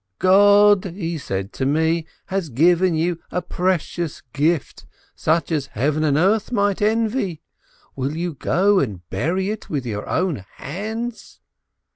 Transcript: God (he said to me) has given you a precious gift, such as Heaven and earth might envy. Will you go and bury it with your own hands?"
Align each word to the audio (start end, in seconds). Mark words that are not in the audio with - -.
God 0.17 0.85
(he 0.95 1.19
said 1.19 1.53
to 1.53 1.63
me) 1.67 2.07
has 2.25 2.49
given 2.49 2.95
you 2.95 3.19
a 3.29 3.39
precious 3.39 4.23
gift, 4.33 4.87
such 5.15 5.51
as 5.51 5.67
Heaven 5.77 6.03
and 6.03 6.17
earth 6.17 6.51
might 6.51 6.81
envy. 6.81 7.43
Will 7.95 8.17
you 8.17 8.33
go 8.33 8.79
and 8.79 9.07
bury 9.11 9.51
it 9.51 9.69
with 9.69 9.85
your 9.85 10.09
own 10.09 10.37
hands?" 10.55 11.39